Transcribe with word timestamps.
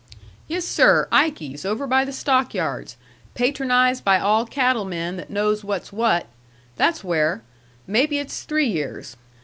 "Yes, 0.47 0.65
sir! 0.65 1.07
Ikey's 1.11 1.63
over 1.63 1.85
by 1.85 2.05
the 2.05 2.11
stock 2.11 2.55
yards, 2.55 2.97
patronized 3.35 4.03
by 4.03 4.19
all 4.19 4.47
cattle 4.47 4.83
men 4.83 5.15
that 5.17 5.29
know 5.29 5.53
what's 5.57 5.93
what. 5.93 6.25
That's 6.75 7.03
where. 7.03 7.43
Maybe 7.85 8.17
it's 8.17 8.41
three 8.41 8.65
years. 8.69 9.15